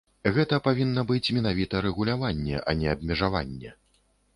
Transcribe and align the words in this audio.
Гэта 0.37 0.57
павінна 0.67 1.03
быць 1.11 1.33
менавіта 1.39 1.85
рэгуляванне, 1.89 2.59
а 2.67 2.71
не 2.85 2.95
абмежаванне. 2.99 3.81